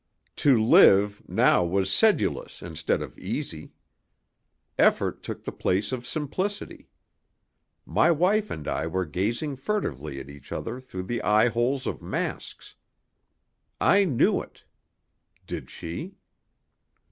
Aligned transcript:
To 0.37 0.59
live 0.59 1.21
now 1.29 1.63
was 1.63 1.93
sedulous 1.93 2.63
instead 2.63 3.03
of 3.03 3.19
easy. 3.19 3.73
Effort 4.79 5.21
took 5.21 5.43
the 5.43 5.51
place 5.51 5.91
of 5.91 6.07
simplicity. 6.07 6.89
My 7.85 8.09
wife 8.09 8.49
and 8.49 8.67
I 8.67 8.87
were 8.87 9.05
gazing 9.05 9.57
furtively 9.57 10.19
at 10.19 10.27
each 10.27 10.51
other 10.51 10.79
through 10.81 11.03
the 11.03 11.21
eye 11.21 11.49
holes 11.49 11.85
of 11.85 12.01
masks. 12.01 12.73
I 13.79 14.05
knew 14.05 14.41
it. 14.41 14.63
Did 15.45 15.69
she? 15.69 16.15